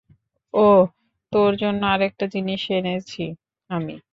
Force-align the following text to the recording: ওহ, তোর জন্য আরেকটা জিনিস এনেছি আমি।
ওহ, 0.53 0.83
তোর 1.31 1.51
জন্য 1.55 1.81
আরেকটা 1.85 2.25
জিনিস 2.27 2.61
এনেছি 2.71 3.23
আমি। 3.69 3.95